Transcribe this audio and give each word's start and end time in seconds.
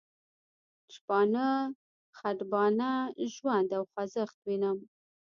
شپانه، 0.93 1.47
خټبانه، 2.17 2.91
ژوند 3.33 3.69
او 3.77 3.83
خوځښت 3.91 4.37
وینم. 4.45 4.77